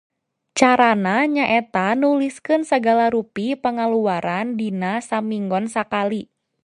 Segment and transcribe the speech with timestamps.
[0.59, 6.21] Cara na nyaeta nuliskeun sagala rupi pangaluaran dina saminggon sakali.